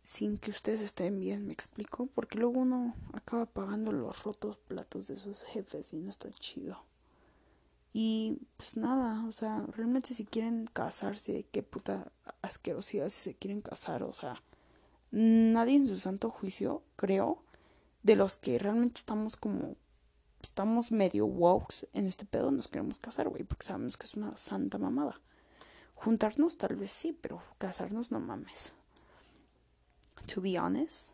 sin 0.03 0.37
que 0.37 0.51
ustedes 0.51 0.81
estén 0.81 1.19
bien, 1.19 1.47
me 1.47 1.53
explico, 1.53 2.07
porque 2.15 2.37
luego 2.37 2.61
uno 2.61 2.95
acaba 3.11 3.45
pagando 3.45 3.91
los 3.91 4.23
rotos 4.23 4.57
platos 4.57 5.07
de 5.07 5.15
esos 5.15 5.43
jefes 5.43 5.91
y 5.91 5.97
no 5.97 6.09
está 6.09 6.31
chido. 6.31 6.81
Y 7.91 8.39
pues 8.55 8.77
nada, 8.77 9.25
o 9.27 9.33
sea, 9.33 9.65
realmente 9.75 10.13
si 10.13 10.23
quieren 10.23 10.65
casarse, 10.71 11.45
qué 11.51 11.61
puta 11.61 12.09
asquerosidad 12.41 13.09
si 13.09 13.31
se 13.31 13.35
quieren 13.35 13.61
casar, 13.61 14.03
o 14.03 14.13
sea, 14.13 14.41
nadie 15.11 15.75
en 15.75 15.87
su 15.87 15.97
santo 15.97 16.29
juicio, 16.29 16.83
creo, 16.95 17.43
de 18.07 18.15
los 18.15 18.35
que 18.35 18.57
realmente 18.57 18.99
estamos 18.99 19.35
como, 19.37 19.75
estamos 20.41 20.91
medio 20.91 21.25
wokes 21.25 21.87
en 21.93 22.07
este 22.07 22.25
pedo, 22.25 22.51
nos 22.51 22.67
queremos 22.67 22.97
casar, 22.99 23.29
güey, 23.29 23.43
porque 23.43 23.65
sabemos 23.65 23.97
que 23.97 24.05
es 24.05 24.15
una 24.15 24.35
santa 24.37 24.77
mamada. 24.77 25.21
Juntarnos 25.93 26.57
tal 26.57 26.75
vez 26.75 26.91
sí, 26.91 27.17
pero 27.21 27.43
casarnos 27.59 28.11
no 28.11 28.19
mames 28.19 28.73
to 30.27 30.41
be 30.41 30.57
honest, 30.57 31.13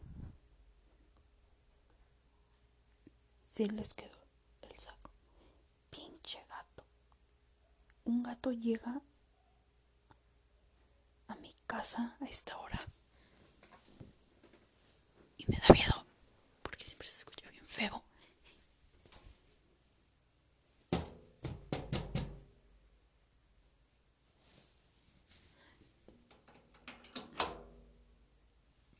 sí 3.52 3.70
les 3.70 3.94
quedó 3.94 4.18
el 4.62 4.78
saco. 4.78 5.12
Pinche 5.92 6.40
gato. 6.50 6.84
Un 8.06 8.24
gato 8.24 8.52
llega 8.52 9.02
a 11.28 11.36
mi 11.36 11.56
casa 11.68 12.18
a 12.20 12.26
esta 12.26 12.58
hora. 12.58 12.80
y 15.38 15.46
me 15.48 15.58
da 15.58 15.74
miedo 15.74 16.03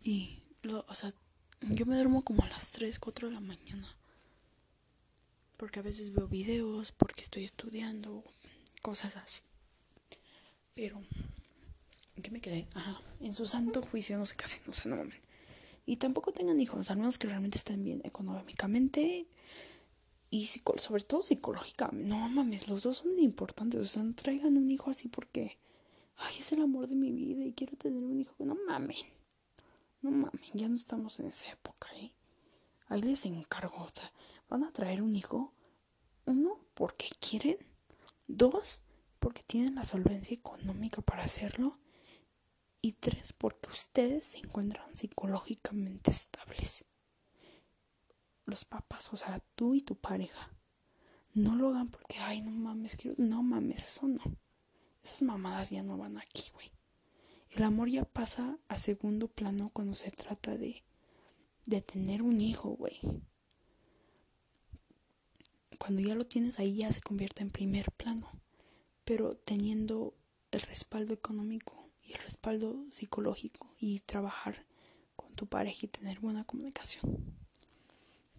Y, 0.04 0.44
o 0.88 0.96
sea, 0.96 1.14
yo 1.62 1.86
me 1.86 1.96
duermo 1.96 2.24
como 2.24 2.44
a 2.44 2.50
las 2.50 2.72
3, 2.72 3.00
4 3.00 3.30
de 3.30 3.36
la 3.36 3.40
mañana. 3.40 3.98
Porque 5.58 5.80
a 5.80 5.84
veces 5.84 6.12
veo 6.12 6.28
videos, 6.28 6.92
porque 6.92 7.22
estoy 7.24 7.46
estudiando, 7.46 8.24
cosas 8.82 9.16
así. 9.16 9.44
Pero, 10.76 11.02
¿en 12.16 12.24
qué 12.24 12.32
me 12.32 12.42
quedé? 12.42 12.68
Ajá, 12.74 13.00
en 13.22 13.34
su 13.34 13.46
santo 13.46 13.82
juicio 13.82 14.18
no 14.18 14.26
se 14.26 14.36
casen, 14.36 14.62
o 14.68 14.74
sea, 14.74 14.90
no 14.90 14.98
mames. 14.98 15.23
Y 15.86 15.98
tampoco 15.98 16.32
tengan 16.32 16.60
hijos, 16.60 16.90
al 16.92 16.98
menos 16.98 17.18
que 17.18 17.28
realmente 17.28 17.58
estén 17.58 17.84
bien 17.84 18.02
económicamente 18.06 19.28
y 20.30 20.46
sobre 20.78 21.04
todo 21.04 21.22
psicológicamente. 21.22 22.08
No 22.08 22.30
mames, 22.30 22.68
los 22.68 22.84
dos 22.84 22.98
son 22.98 23.20
importantes, 23.20 23.80
o 23.80 23.86
sea, 23.86 24.04
no 24.04 24.16
traigan 24.16 24.58
un 24.58 24.72
hijo 24.72 24.90
así 24.90 25.08
porque, 25.08 25.60
ay, 26.16 26.36
es 26.40 26.52
el 26.54 26.62
amor 26.62 26.88
de 26.88 26.96
mi 26.96 27.12
vida 27.12 27.44
y 27.44 27.54
quiero 27.54 27.78
tener 27.78 28.04
un 28.04 28.20
hijo. 28.20 28.34
No 28.40 28.58
mames, 28.68 29.06
no 30.02 30.10
mames, 30.10 30.52
ya 30.54 30.68
no 30.68 30.76
estamos 30.76 31.20
en 31.20 31.28
esa 31.28 31.52
época, 31.52 31.90
¿eh? 31.98 32.14
Ahí 32.88 33.02
les 33.02 33.26
encargo, 33.26 33.84
o 33.84 33.90
sea, 33.90 34.12
van 34.50 34.64
a 34.64 34.72
traer 34.72 35.02
un 35.02 35.16
hijo, 35.16 35.54
uno, 36.26 36.60
porque 36.74 37.10
quieren, 37.20 37.58
dos, 38.28 38.82
porque 39.20 39.42
tienen 39.46 39.76
la 39.76 39.84
solvencia 39.84 40.34
económica 40.34 41.02
para 41.02 41.24
hacerlo, 41.24 41.78
y 42.86 42.92
tres, 42.92 43.32
porque 43.32 43.70
ustedes 43.70 44.26
se 44.26 44.40
encuentran 44.40 44.94
psicológicamente 44.94 46.12
estables. 46.12 46.84
Los 48.46 48.66
papás, 48.66 49.14
o 49.14 49.16
sea, 49.16 49.40
tú 49.56 49.74
y 49.74 49.80
tu 49.80 49.96
pareja, 49.96 50.54
no 51.34 51.56
lo 51.56 51.70
hagan 51.70 51.88
porque, 51.88 52.20
ay, 52.20 52.42
no 52.42 52.52
mames, 52.52 52.98
quiero, 52.98 53.16
no 53.18 53.42
mames, 53.42 53.86
eso 53.88 54.10
no. 54.10 54.22
Esas 55.02 55.22
mamadas 55.22 55.70
ya 55.70 55.82
no 55.82 55.98
van 55.98 56.18
aquí, 56.18 56.52
güey. 56.54 56.74
El 57.52 57.64
amor 57.64 57.90
ya 57.90 58.04
pasa 58.04 58.60
a 58.68 58.78
segundo 58.78 59.30
plano 59.30 59.70
cuando 59.72 59.96
se 59.96 60.12
trata 60.12 60.58
de, 60.58 60.84
de 61.66 61.82
tener 61.82 62.22
un 62.22 62.42
hijo, 62.42 62.72
güey. 62.72 63.00
Cuando 65.80 66.02
ya 66.02 66.16
lo 66.16 66.28
tienes 66.28 66.60
ahí 66.60 66.76
ya 66.76 66.92
se 66.92 67.00
convierte 67.00 67.44
en 67.44 67.50
primer 67.50 67.94
plano. 67.94 68.30
Pero 69.06 69.38
teniendo 69.38 70.18
el 70.52 70.62
respaldo 70.62 71.14
económico 71.14 71.83
y 72.04 72.14
respaldo 72.14 72.86
psicológico 72.92 73.70
y 73.80 74.00
trabajar 74.02 74.66
con 75.16 75.34
tu 75.34 75.48
pareja 75.48 75.80
y 75.84 75.88
tener 75.88 76.20
buena 76.20 76.44
comunicación. 76.44 77.36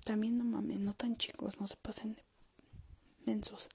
También 0.05 0.37
no 0.37 0.45
mames, 0.45 0.81
no 0.81 0.93
tan 0.93 1.17
chicos, 1.17 1.61
no 1.61 1.67
se 1.67 1.77
pasen 1.77 2.15
de 2.15 2.25
mensos. 3.25 3.69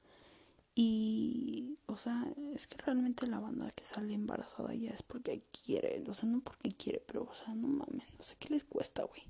Y, 0.76 1.78
o 1.88 1.98
sea, 1.98 2.26
es 2.54 2.68
que 2.68 2.78
realmente 2.78 3.28
la 3.28 3.40
banda 3.40 3.72
que 3.72 3.84
sale 3.84 4.14
embarazada 4.14 4.74
ya 4.76 4.92
es 4.92 5.04
porque 5.04 5.44
quiere, 5.52 6.04
o 6.08 6.14
sea, 6.14 6.30
no 6.30 6.42
porque 6.42 6.72
quiere, 6.72 7.04
pero, 7.06 7.24
o 7.24 7.34
sea, 7.34 7.54
no 7.56 7.68
mames, 7.68 8.14
no 8.18 8.24
sé 8.24 8.36
qué 8.38 8.50
les 8.50 8.64
cuesta, 8.64 9.04
güey. 9.04 9.24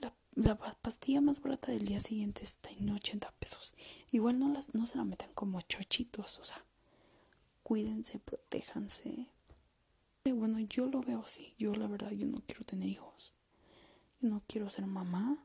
La, 0.00 0.16
la, 0.34 0.56
pastilla 0.56 1.20
más 1.20 1.40
barata 1.40 1.70
del 1.70 1.84
día 1.84 2.00
siguiente 2.00 2.42
está 2.42 2.70
en 2.70 2.90
80 2.90 3.30
pesos. 3.38 3.74
Igual 4.10 4.38
no, 4.38 4.48
las, 4.48 4.74
no 4.74 4.86
se 4.86 4.96
la 4.96 5.04
metan 5.04 5.32
como 5.34 5.60
chochitos, 5.60 6.38
o 6.38 6.44
sea, 6.44 6.64
cuídense, 7.62 8.18
protéjanse, 8.18 9.30
bueno, 10.24 10.58
yo 10.60 10.86
lo 10.86 11.00
veo 11.00 11.20
así. 11.20 11.54
Yo 11.58 11.74
la 11.74 11.86
verdad, 11.88 12.10
yo 12.12 12.26
no 12.26 12.42
quiero 12.46 12.62
tener 12.64 12.88
hijos. 12.88 13.34
no 14.20 14.42
quiero 14.46 14.68
ser 14.68 14.86
mamá. 14.86 15.36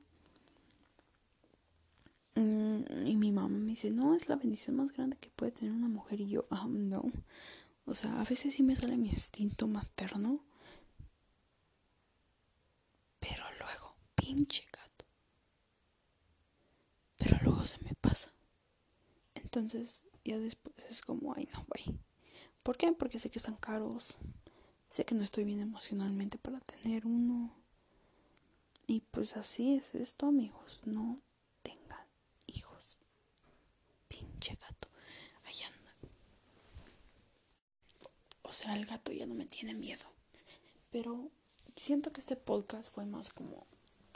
Mm, 2.35 3.07
y 3.07 3.15
mi 3.15 3.31
mamá 3.31 3.49
me 3.49 3.69
dice, 3.71 3.91
no, 3.91 4.15
es 4.15 4.27
la 4.27 4.35
bendición 4.35 4.75
más 4.75 4.91
grande 4.91 5.17
que 5.17 5.29
puede 5.29 5.51
tener 5.51 5.71
una 5.73 5.87
mujer. 5.87 6.21
Y 6.21 6.29
yo, 6.29 6.45
ah, 6.49 6.65
no. 6.67 7.03
O 7.85 7.95
sea, 7.95 8.19
a 8.21 8.23
veces 8.23 8.53
sí 8.55 8.63
me 8.63 8.75
sale 8.75 8.97
mi 8.97 9.09
instinto 9.09 9.67
materno. 9.67 10.43
Pero 13.19 13.43
luego, 13.59 13.95
pinche 14.15 14.65
gato. 14.71 15.05
Pero 17.17 17.37
luego 17.43 17.65
se 17.65 17.77
me 17.83 17.93
pasa. 17.95 18.31
Entonces, 19.35 20.07
ya 20.25 20.37
después 20.39 20.75
es 20.89 21.01
como, 21.01 21.33
ay, 21.35 21.47
no, 21.53 21.65
güey. 21.67 21.99
¿Por 22.63 22.77
qué? 22.77 22.91
Porque 22.93 23.19
sé 23.19 23.29
que 23.29 23.39
están 23.39 23.55
caros. 23.55 24.17
Sé 24.93 25.05
que 25.05 25.15
no 25.15 25.23
estoy 25.23 25.43
bien 25.43 25.59
emocionalmente 25.59 26.37
para 26.37 26.59
tener 26.59 27.07
uno. 27.07 27.51
Y 28.85 28.99
pues 28.99 29.37
así 29.37 29.73
es 29.73 29.95
esto, 29.95 30.27
amigos. 30.27 30.81
No 30.85 31.19
tengan 31.63 32.05
hijos. 32.45 32.99
Pinche 34.07 34.53
gato. 34.53 34.89
Ahí 35.45 35.55
anda. 35.63 35.95
O 38.43 38.53
sea, 38.53 38.77
el 38.77 38.85
gato 38.85 39.11
ya 39.11 39.25
no 39.25 39.33
me 39.33 39.47
tiene 39.47 39.73
miedo. 39.73 40.05
Pero 40.91 41.31
siento 41.75 42.13
que 42.13 42.21
este 42.21 42.35
podcast 42.35 42.93
fue 42.93 43.07
más 43.07 43.31
como 43.31 43.65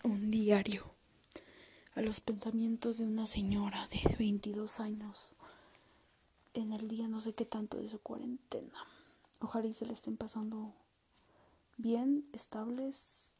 un 0.03 0.29
diario 0.29 0.93
a 1.95 2.03
los 2.03 2.19
pensamientos 2.19 2.99
de 2.99 3.05
una 3.05 3.25
señora 3.25 3.87
de 3.87 4.15
22 4.19 4.79
años 4.79 5.37
en 6.53 6.71
el 6.71 6.87
día 6.87 7.07
no 7.07 7.19
sé 7.19 7.33
qué 7.33 7.45
tanto 7.45 7.77
de 7.77 7.89
su 7.89 7.97
cuarentena. 7.97 8.85
Ojalá 9.39 9.67
y 9.67 9.73
se 9.73 9.85
le 9.85 9.93
estén 9.93 10.17
pasando 10.17 10.73
bien, 11.77 12.27
estables 12.33 13.35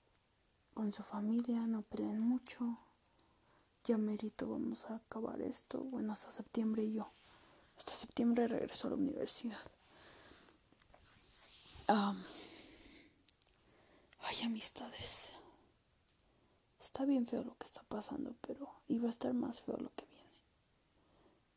con 0.74 0.92
su 0.92 1.02
familia, 1.02 1.62
no 1.62 1.82
peleen 1.82 2.20
mucho. 2.20 2.78
Ya 3.84 3.98
merito 3.98 4.48
vamos 4.48 4.86
a 4.86 4.98
acabar 4.98 5.42
esto. 5.42 5.80
Bueno, 5.80 6.14
hasta 6.14 6.32
septiembre 6.32 6.84
y 6.84 6.94
yo. 6.94 7.10
Hasta 7.78 7.94
septiembre 7.94 8.48
regreso 8.48 8.88
a 8.88 8.92
la 8.92 8.98
universidad. 8.98 9.58
hay 11.88 12.16
amistades. 14.44 15.34
Está 16.80 17.06
bien 17.06 17.26
feo 17.26 17.44
lo 17.44 17.58
que 17.58 17.66
está 17.66 17.82
pasando, 17.84 18.36
pero 18.42 18.70
iba 18.88 19.08
a 19.08 19.10
estar 19.10 19.34
más 19.34 19.62
feo 19.62 19.78
lo 19.78 19.92
que 19.96 20.06
viene. 20.06 20.30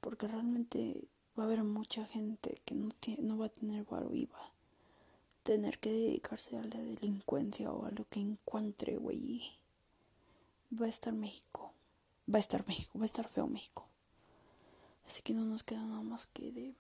Porque 0.01 0.29
realmente 0.29 1.10
va 1.41 1.45
a 1.45 1.47
haber 1.47 1.65
mucha 1.65 2.05
gente 2.05 2.61
que 2.67 2.75
no, 2.75 3.39
va 3.39 3.47
a 3.47 3.49
tener 3.49 3.87
varo 3.87 4.15
y 4.15 4.27
va 4.27 4.45
a 4.45 4.53
tener 5.43 5.79
que 5.79 5.91
dedicarse 5.91 6.59
a 6.59 6.63
la 6.67 6.79
delincuencia 6.79 7.73
o 7.73 7.87
a 7.87 7.91
lo 7.93 8.07
que 8.11 8.21
encuentre, 8.21 8.99
güey. 8.99 9.51
Va 10.71 10.85
a 10.85 10.91
estar 10.91 11.15
México. 11.15 11.73
Va 12.33 12.37
a 12.37 12.41
estar 12.41 12.69
México. 12.69 12.99
Va 12.99 13.05
a 13.05 13.07
estar 13.07 13.27
feo 13.27 13.47
México. 13.47 13.87
Así 15.07 15.23
que 15.23 15.33
no 15.33 15.47
nos 15.47 15.63
queda 15.63 15.83
nada 15.83 16.03
más 16.03 16.27
que 16.27 16.53
de. 16.53 16.75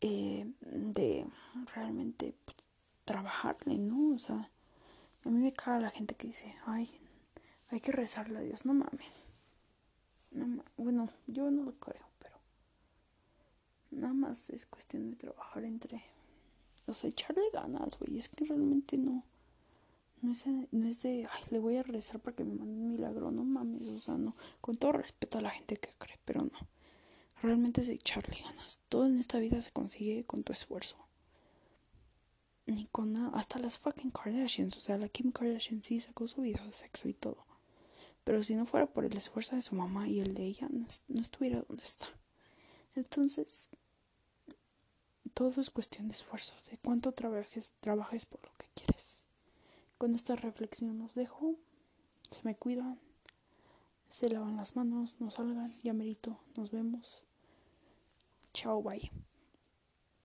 Eh, 0.00 0.52
de 0.62 1.26
realmente 1.74 2.34
pues, 2.44 2.56
trabajarle, 3.04 3.78
¿no? 3.78 4.16
O 4.16 4.18
sea, 4.18 4.50
a 5.24 5.28
mí 5.28 5.38
me 5.44 5.52
caga 5.52 5.78
la 5.78 5.90
gente 5.90 6.16
que 6.16 6.26
dice, 6.26 6.56
ay, 6.66 6.90
hay 7.70 7.78
que 7.78 7.92
rezarle 7.92 8.38
a 8.38 8.42
Dios. 8.42 8.66
No 8.66 8.74
mames. 8.74 9.12
No, 10.32 10.64
bueno, 10.76 11.08
yo 11.28 11.52
no 11.52 11.62
lo 11.62 11.78
creo. 11.78 12.05
Nada 13.90 14.12
más 14.12 14.50
es 14.50 14.66
cuestión 14.66 15.10
de 15.10 15.16
trabajar 15.16 15.64
entre. 15.64 16.02
O 16.86 16.94
sea, 16.94 17.10
echarle 17.10 17.42
ganas, 17.52 17.98
güey. 17.98 18.18
Es 18.18 18.28
que 18.28 18.44
realmente 18.44 18.98
no. 18.98 19.24
No 20.22 20.32
es, 20.32 20.46
no 20.46 20.88
es 20.88 21.02
de, 21.02 21.28
ay, 21.30 21.42
le 21.50 21.58
voy 21.58 21.76
a 21.76 21.82
rezar 21.82 22.20
para 22.20 22.36
que 22.36 22.44
me 22.44 22.54
mande 22.54 22.74
un 22.74 22.88
milagro. 22.88 23.30
No 23.30 23.44
mames, 23.44 23.88
o 23.88 23.98
sea, 23.98 24.16
no. 24.16 24.34
Con 24.60 24.76
todo 24.76 24.92
respeto 24.92 25.38
a 25.38 25.42
la 25.42 25.50
gente 25.50 25.76
que 25.76 25.90
cree, 25.98 26.18
pero 26.24 26.42
no. 26.42 26.58
Realmente 27.42 27.82
es 27.82 27.88
echarle 27.88 28.36
ganas. 28.42 28.80
Todo 28.88 29.06
en 29.06 29.18
esta 29.18 29.38
vida 29.38 29.60
se 29.60 29.72
consigue 29.72 30.24
con 30.24 30.42
tu 30.42 30.52
esfuerzo. 30.52 30.96
Ni 32.66 32.86
con 32.86 33.12
nada. 33.12 33.30
Hasta 33.34 33.58
las 33.58 33.78
fucking 33.78 34.10
Kardashians. 34.10 34.76
O 34.76 34.80
sea, 34.80 34.98
la 34.98 35.08
Kim 35.08 35.32
Kardashian 35.32 35.82
sí 35.82 36.00
sacó 36.00 36.26
su 36.26 36.42
video 36.42 36.64
de 36.64 36.72
sexo 36.72 37.08
y 37.08 37.14
todo. 37.14 37.46
Pero 38.24 38.42
si 38.42 38.56
no 38.56 38.66
fuera 38.66 38.92
por 38.92 39.04
el 39.04 39.16
esfuerzo 39.16 39.54
de 39.54 39.62
su 39.62 39.76
mamá 39.76 40.08
y 40.08 40.20
el 40.20 40.34
de 40.34 40.44
ella, 40.44 40.68
no 40.70 41.20
estuviera 41.20 41.62
donde 41.62 41.84
está. 41.84 42.08
Entonces, 42.96 43.68
todo 45.34 45.60
es 45.60 45.70
cuestión 45.70 46.08
de 46.08 46.14
esfuerzo, 46.14 46.54
de 46.70 46.78
cuánto 46.78 47.12
trabajes, 47.12 47.72
trabajes 47.80 48.24
por 48.24 48.42
lo 48.42 48.50
que 48.56 48.66
quieres. 48.74 49.22
Con 49.98 50.14
esta 50.14 50.34
reflexión 50.34 50.98
los 50.98 51.14
dejo. 51.14 51.54
Se 52.30 52.42
me 52.42 52.56
cuidan, 52.56 52.98
se 54.08 54.28
lavan 54.28 54.56
las 54.56 54.74
manos, 54.74 55.20
no 55.20 55.30
salgan, 55.30 55.72
ya 55.82 55.92
merito, 55.92 56.40
nos 56.56 56.70
vemos. 56.70 57.24
Chao, 58.52 58.82
bye. 58.82 59.12